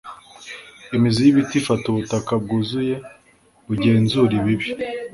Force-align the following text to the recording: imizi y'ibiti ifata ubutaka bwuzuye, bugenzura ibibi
imizi 0.95 1.19
y'ibiti 1.23 1.55
ifata 1.61 1.85
ubutaka 1.87 2.31
bwuzuye, 2.41 2.95
bugenzura 3.67 4.31
ibibi 4.39 4.67